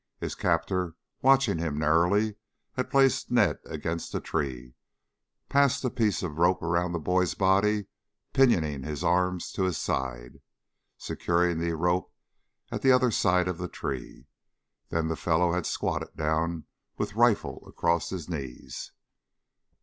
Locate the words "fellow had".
15.15-15.67